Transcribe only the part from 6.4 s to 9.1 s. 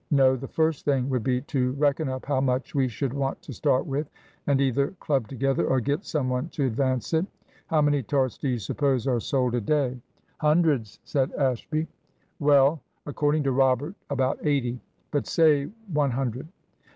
to advance it. How many tarts do you suppose